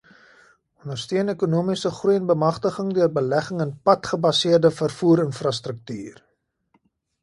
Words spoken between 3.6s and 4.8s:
in padgebaseerde